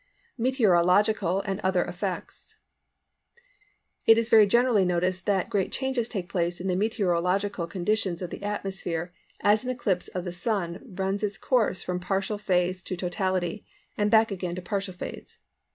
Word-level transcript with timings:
METEOROLOGICAL 0.39 1.41
AND 1.41 1.61
OTHER 1.63 1.83
EFFECTS. 1.83 2.55
It 4.07 4.17
is 4.17 4.29
very 4.29 4.47
generally 4.47 4.83
noticed 4.83 5.27
that 5.27 5.47
great 5.51 5.71
changes 5.71 6.09
take 6.09 6.27
place 6.27 6.59
in 6.59 6.65
the 6.67 6.75
meteorological 6.75 7.67
conditions 7.67 8.23
of 8.23 8.31
the 8.31 8.41
atmosphere 8.41 9.13
as 9.41 9.63
an 9.63 9.69
eclipse 9.69 10.07
of 10.07 10.23
the 10.23 10.33
Sun 10.33 10.81
runs 10.97 11.21
its 11.21 11.37
course 11.37 11.83
from 11.83 11.99
partial 11.99 12.39
phase 12.39 12.81
to 12.81 12.97
totality, 12.97 13.63
and 13.95 14.09
back 14.09 14.31
again 14.31 14.55
to 14.55 14.61
partial 14.63 14.95
phase. 14.95 15.37